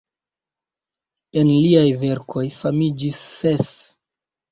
[1.41, 3.69] El liaj verkoj famiĝis ses.